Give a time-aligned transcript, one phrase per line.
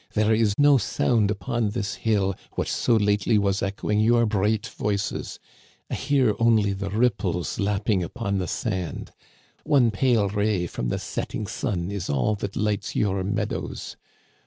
[0.13, 5.37] There is no sound upon this hill which so lately was echoing your bright voices.
[5.91, 9.11] I hear only the ripples lapping upon the sand.
[9.63, 13.95] One pale ray from the setting sun is all that lights your meadows.